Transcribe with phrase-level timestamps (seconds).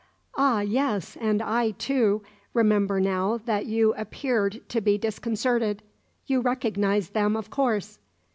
[0.35, 2.23] Ah, yes, and I, too,
[2.55, 5.83] remember now that you appeared to be disconcerted.
[6.25, 7.99] You recognized them, of course?"